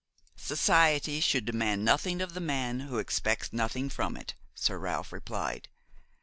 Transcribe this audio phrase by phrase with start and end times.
[0.35, 5.69] "Society should demand nothing of the man who expects nothing from it," Sir Ralph replied.